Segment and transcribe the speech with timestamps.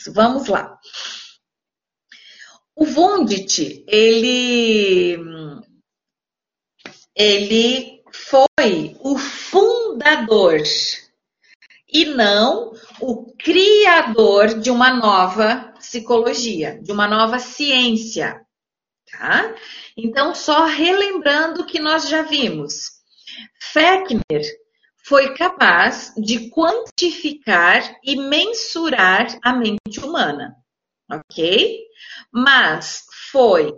[0.00, 0.12] isso.
[0.12, 0.78] Vamos lá.
[2.74, 5.18] O Wundt, ele,
[7.14, 10.62] ele foi o fundador
[11.92, 18.40] e não o criador de uma nova psicologia, de uma nova ciência,
[19.10, 19.54] tá?
[19.96, 23.00] Então, só relembrando o que nós já vimos.
[23.60, 24.42] Fechner
[25.10, 30.54] foi capaz de quantificar e mensurar a mente humana,
[31.10, 31.80] ok?
[32.32, 33.02] Mas
[33.32, 33.74] foi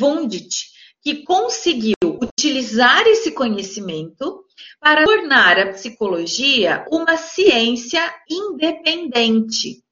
[0.00, 0.70] Wundt
[1.02, 4.44] que conseguiu utilizar esse conhecimento
[4.78, 8.00] para tornar a psicologia uma ciência
[8.30, 9.82] independente.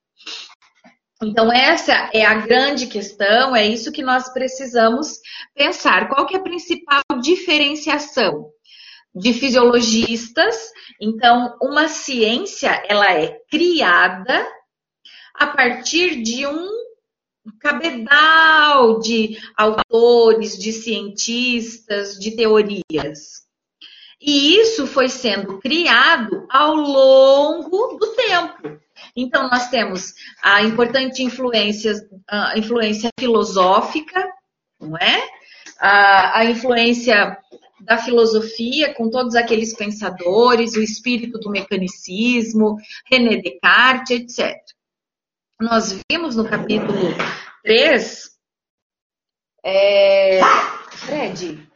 [1.20, 5.18] Então, essa é a grande questão, é isso que nós precisamos
[5.56, 6.08] pensar.
[6.08, 8.52] Qual que é a principal diferenciação
[9.14, 10.56] de fisiologistas?
[11.00, 14.46] Então, uma ciência, ela é criada
[15.34, 16.68] a partir de um
[17.60, 23.48] cabedal de autores, de cientistas, de teorias.
[24.20, 28.80] E isso foi sendo criado ao longo do tempo.
[29.14, 31.94] Então, nós temos a importante influência,
[32.28, 34.28] a influência filosófica,
[34.80, 35.22] não é?
[35.78, 37.38] A, a influência
[37.80, 42.76] da filosofia, com todos aqueles pensadores, o espírito do mecanicismo,
[43.10, 44.56] René Descartes, etc.
[45.60, 47.14] Nós vimos no capítulo
[47.62, 48.30] 3,
[49.64, 50.40] é...
[50.90, 51.68] Fred,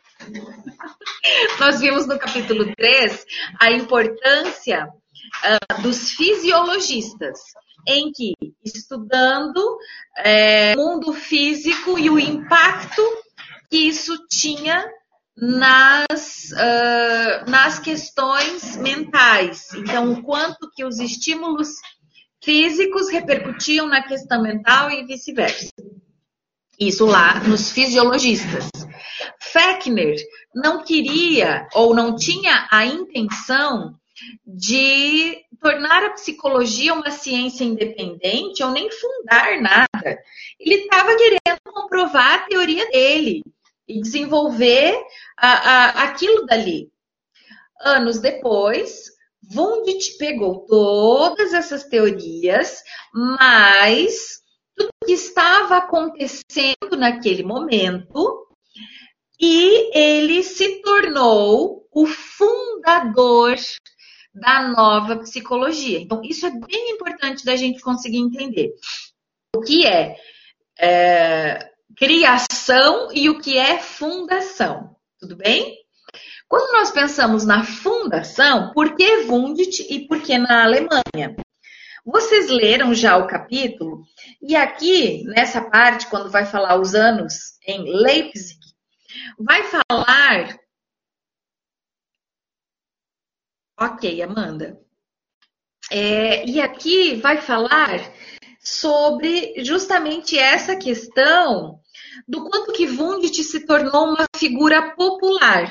[1.58, 3.26] nós vimos no capítulo 3
[3.60, 7.40] a importância uh, dos fisiologistas,
[7.86, 8.32] em que,
[8.64, 9.78] estudando
[10.18, 13.02] é, o mundo físico e o impacto
[13.68, 14.84] que isso tinha
[15.44, 19.74] nas, uh, nas questões mentais.
[19.74, 21.68] Então, o quanto que os estímulos
[22.40, 25.72] físicos repercutiam na questão mental e vice-versa.
[26.78, 28.70] Isso lá nos fisiologistas.
[29.40, 30.14] Fechner
[30.54, 33.96] não queria ou não tinha a intenção
[34.46, 40.18] de tornar a psicologia uma ciência independente ou nem fundar nada.
[40.60, 43.42] Ele estava querendo comprovar a teoria dele
[43.88, 44.96] e desenvolver
[45.36, 46.90] a, a, aquilo dali.
[47.80, 49.06] Anos depois,
[49.54, 52.82] Wundt pegou todas essas teorias,
[53.12, 54.40] mas
[54.76, 58.46] tudo que estava acontecendo naquele momento
[59.40, 63.56] e ele se tornou o fundador
[64.32, 65.98] da nova psicologia.
[65.98, 68.72] Então, isso é bem importante da gente conseguir entender.
[69.54, 70.16] O que é,
[70.78, 74.96] é criação e o que é fundação.
[75.18, 75.76] Tudo bem?
[76.48, 81.36] Quando nós pensamos na fundação, por que Wundt e por que na Alemanha?
[82.04, 84.04] Vocês leram já o capítulo?
[84.40, 88.58] E aqui, nessa parte, quando vai falar os anos em Leipzig,
[89.38, 90.58] vai falar
[93.82, 94.78] Ok, Amanda.
[95.90, 97.98] É, e aqui vai falar
[98.60, 101.80] sobre justamente essa questão
[102.26, 105.70] do quanto que Wundt se tornou uma figura popular.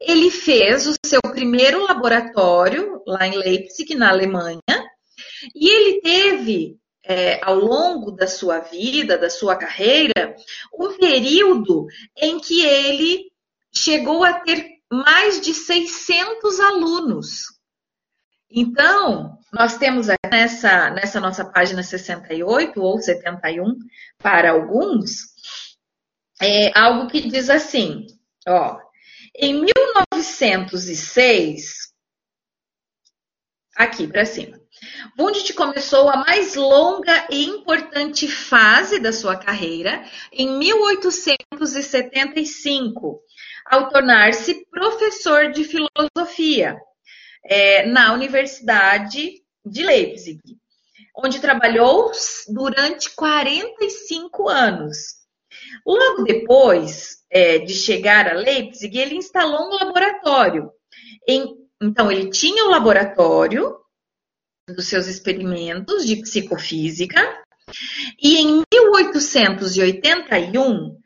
[0.00, 4.60] Ele fez o seu primeiro laboratório lá em Leipzig, na Alemanha,
[5.54, 10.36] e ele teve, é, ao longo da sua vida, da sua carreira,
[10.78, 13.30] um período em que ele
[13.72, 17.56] chegou a ter mais de 600 alunos.
[18.50, 23.76] Então, nós temos nessa, nessa nossa página 68 ou 71
[24.18, 25.34] para alguns,
[26.40, 28.06] é, algo que diz assim,
[28.46, 28.78] ó,
[29.34, 31.92] em 1906,
[33.74, 34.60] aqui para cima,
[35.18, 43.22] Wundt começou a mais longa e importante fase da sua carreira em 1875,
[43.64, 46.78] ao tornar-se professor de filosofia
[47.44, 50.40] é, na Universidade de Leipzig,
[51.16, 52.12] onde trabalhou
[52.48, 55.25] durante 45 anos.
[55.86, 60.70] Logo depois é, de chegar a Leipzig, ele instalou um laboratório.
[61.28, 63.76] Em, então, ele tinha o laboratório
[64.68, 67.20] dos seus experimentos de psicofísica,
[68.20, 70.96] e em 1881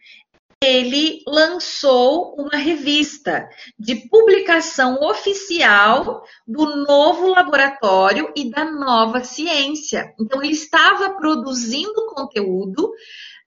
[0.62, 3.48] ele lançou uma revista
[3.78, 10.14] de publicação oficial do novo laboratório e da nova ciência.
[10.20, 12.92] Então, ele estava produzindo conteúdo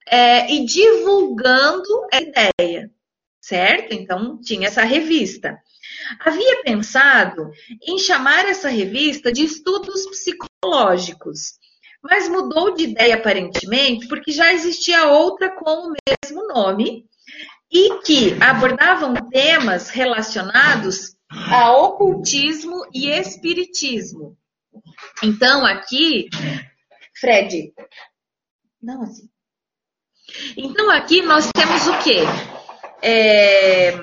[0.07, 2.91] é, e divulgando a ideia,
[3.41, 3.93] certo?
[3.93, 5.57] Então, tinha essa revista.
[6.19, 7.51] Havia pensado
[7.81, 11.53] em chamar essa revista de estudos psicológicos,
[12.01, 17.05] mas mudou de ideia aparentemente porque já existia outra com o mesmo nome
[17.71, 21.15] e que abordavam temas relacionados
[21.49, 24.37] a ocultismo e espiritismo.
[25.23, 26.29] Então, aqui,
[27.19, 27.73] Fred,
[28.81, 29.32] não assim.
[30.57, 32.21] Então, aqui nós temos o quê?
[33.01, 33.93] É,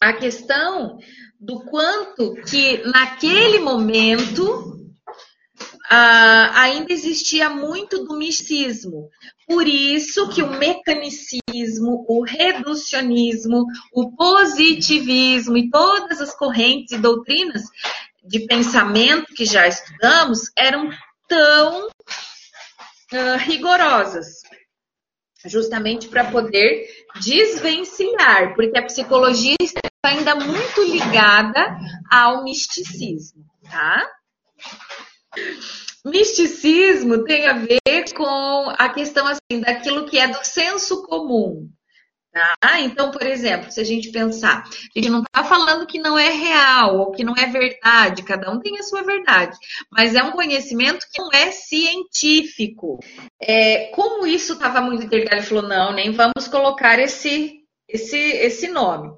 [0.00, 0.98] a questão
[1.40, 4.72] do quanto que naquele momento
[5.90, 9.10] ah, ainda existia muito do misticismo.
[9.46, 17.62] Por isso que o mecanicismo, o reducionismo, o positivismo e todas as correntes e doutrinas
[18.24, 20.88] de pensamento que já estudamos eram
[21.28, 21.88] tão
[23.12, 24.40] uh, rigorosas,
[25.44, 26.88] justamente para poder
[27.20, 31.76] desvencilhar, porque a psicologia está ainda muito ligada
[32.10, 34.08] ao misticismo, tá?
[36.04, 41.70] Misticismo tem a ver com a questão assim daquilo que é do senso comum,
[42.32, 42.80] Tá?
[42.80, 46.30] Então, por exemplo, se a gente pensar, a gente não está falando que não é
[46.30, 49.54] real ou que não é verdade, cada um tem a sua verdade,
[49.90, 52.98] mas é um conhecimento que não é científico.
[53.38, 58.68] É, como isso estava muito interligado, ele falou: não, nem vamos colocar esse, esse, esse
[58.68, 59.10] nome.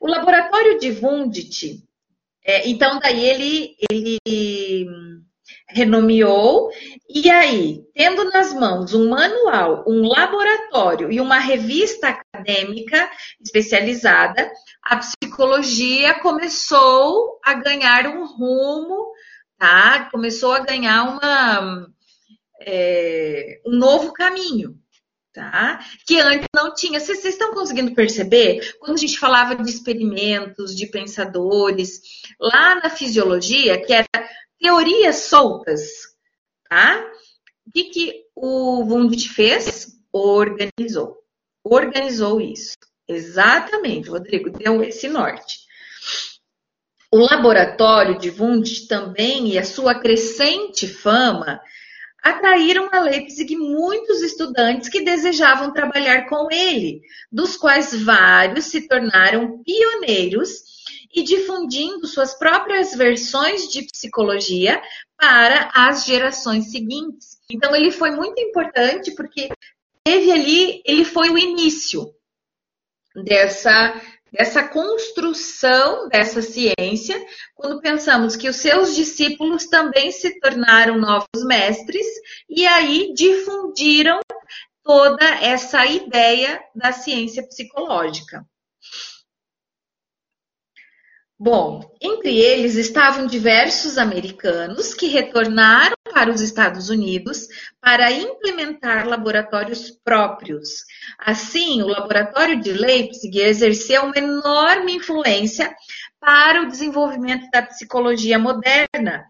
[0.00, 1.82] O laboratório de Wundt,
[2.46, 4.86] é, então, daí ele, ele
[5.74, 6.70] renomeou,
[7.10, 13.10] e aí, tendo nas mãos um manual, um laboratório e uma revista acadêmica
[13.44, 14.50] especializada,
[14.80, 19.12] a psicologia começou a ganhar um rumo,
[19.58, 20.08] tá?
[20.12, 21.88] Começou a ganhar uma,
[22.60, 24.78] é, um novo caminho.
[25.32, 25.80] Tá?
[26.06, 27.00] Que antes não tinha.
[27.00, 28.76] Vocês estão conseguindo perceber?
[28.78, 32.00] Quando a gente falava de experimentos, de pensadores,
[32.40, 34.06] lá na fisiologia, que era
[34.60, 35.82] teorias soltas,
[36.68, 37.04] tá?
[37.66, 39.88] O que, que o Wundt fez?
[40.12, 41.18] Organizou.
[41.62, 42.76] Organizou isso.
[43.08, 45.58] Exatamente, Rodrigo, deu esse norte.
[47.12, 51.60] O laboratório de Wundt também e a sua crescente fama
[52.22, 59.62] atraíram a Leipzig muitos estudantes que desejavam trabalhar com ele, dos quais vários se tornaram
[59.62, 60.73] pioneiros
[61.14, 64.82] e difundindo suas próprias versões de psicologia
[65.16, 67.38] para as gerações seguintes.
[67.50, 69.48] Então ele foi muito importante porque
[70.04, 72.12] teve ali, ele foi o início
[73.14, 74.00] dessa
[74.34, 77.24] dessa construção dessa ciência,
[77.54, 82.04] quando pensamos que os seus discípulos também se tornaram novos mestres
[82.48, 84.18] e aí difundiram
[84.82, 88.44] toda essa ideia da ciência psicológica.
[91.44, 97.48] Bom, entre eles estavam diversos americanos que retornaram para os Estados Unidos
[97.82, 100.86] para implementar laboratórios próprios.
[101.18, 105.70] Assim, o laboratório de Leipzig exerceu uma enorme influência
[106.18, 109.26] para o desenvolvimento da psicologia moderna,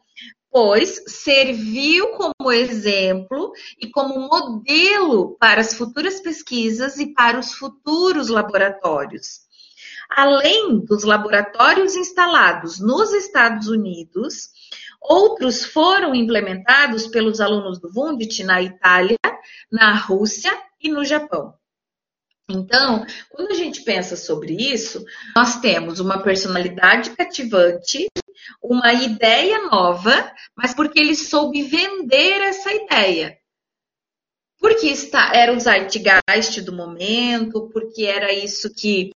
[0.53, 8.29] pois serviu como exemplo e como modelo para as futuras pesquisas e para os futuros
[8.29, 9.43] laboratórios.
[10.17, 14.49] Além dos laboratórios instalados nos Estados Unidos,
[15.01, 19.19] outros foram implementados pelos alunos do Wundt na Itália,
[19.71, 21.55] na Rússia e no Japão.
[22.49, 25.05] Então, quando a gente pensa sobre isso,
[25.35, 28.07] nós temos uma personalidade cativante,
[28.63, 33.37] uma ideia nova, mas porque ele soube vender essa ideia.
[34.61, 39.11] Porque está, era o zeitgeist do momento, porque era isso que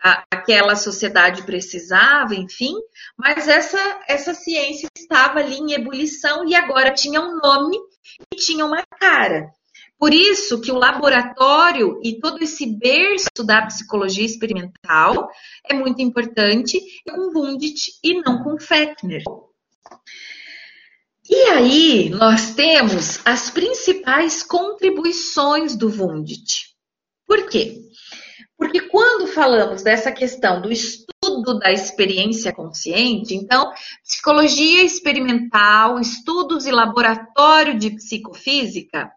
[0.00, 2.74] aquela sociedade precisava, enfim,
[3.16, 7.78] mas essa, essa ciência estava ali em ebulição e agora tinha um nome
[8.32, 9.50] e tinha uma cara.
[9.98, 15.30] Por isso que o laboratório e todo esse berço da psicologia experimental
[15.64, 19.22] é muito importante com Wundt e não com Fechner.
[21.28, 26.76] E aí nós temos as principais contribuições do Wundt.
[27.26, 27.80] Por quê?
[28.56, 33.70] Porque quando falamos dessa questão do estudo da experiência consciente, então,
[34.02, 39.12] psicologia experimental, estudos e laboratório de psicofísica,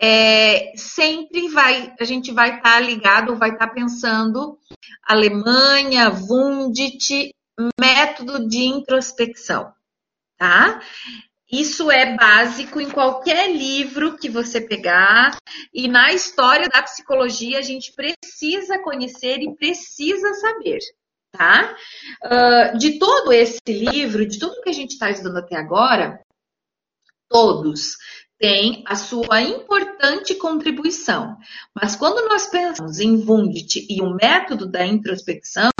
[0.00, 4.58] é, sempre vai, a gente vai estar tá ligado, vai estar tá pensando
[5.04, 7.34] Alemanha, Wundt,
[7.78, 9.72] método de introspecção,
[10.38, 10.80] tá?
[11.52, 15.36] Isso é básico em qualquer livro que você pegar.
[15.72, 20.78] E na história da psicologia, a gente precisa conhecer e precisa saber.
[21.30, 21.76] Tá?
[22.24, 26.20] Uh, de todo esse livro, de tudo que a gente está estudando até agora,
[27.32, 27.96] Todos
[28.38, 31.38] têm a sua importante contribuição.
[31.74, 35.70] Mas quando nós pensamos em Wundt e o método da introspecção,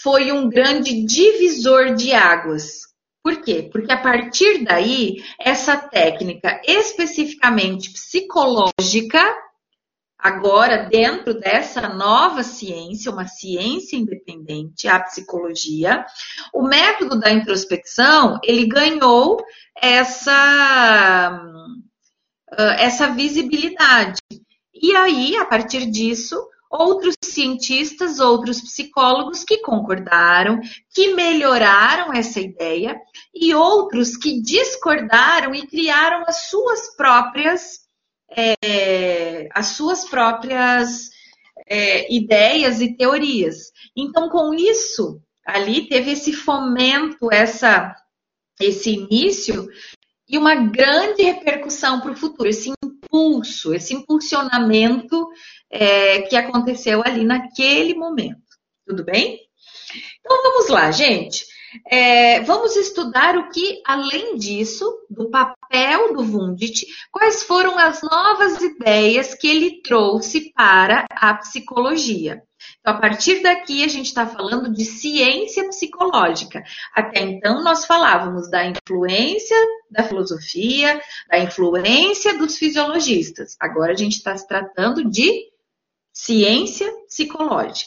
[0.00, 2.88] foi um grande divisor de águas.
[3.28, 3.68] Por quê?
[3.70, 9.22] Porque a partir daí, essa técnica especificamente psicológica
[10.18, 16.06] agora dentro dessa nova ciência, uma ciência independente, a psicologia,
[16.54, 19.36] o método da introspecção, ele ganhou
[19.76, 21.38] essa
[22.78, 24.20] essa visibilidade.
[24.72, 26.34] E aí, a partir disso,
[26.70, 30.60] outros cientistas, outros psicólogos que concordaram,
[30.94, 32.96] que melhoraram essa ideia
[33.34, 37.88] e outros que discordaram e criaram as suas próprias
[38.30, 41.10] é, as suas próprias
[41.66, 43.72] é, ideias e teorias.
[43.96, 47.94] Então, com isso, ali teve esse fomento, essa,
[48.60, 49.68] esse início
[50.28, 52.70] e uma grande repercussão para o futuro, esse
[53.08, 55.28] impulso, esse impulsionamento
[55.70, 58.42] é, que aconteceu ali naquele momento.
[58.86, 59.40] Tudo bem?
[60.20, 61.46] Então vamos lá, gente.
[61.90, 68.60] É, vamos estudar o que, além disso, do papel do Wundt, quais foram as novas
[68.62, 72.42] ideias que ele trouxe para a psicologia.
[72.80, 76.62] Então, a partir daqui, a gente está falando de ciência psicológica.
[76.94, 79.56] Até então, nós falávamos da influência
[79.90, 83.56] da filosofia, da influência dos fisiologistas.
[83.58, 85.48] Agora, a gente está se tratando de
[86.12, 87.86] ciência psicológica.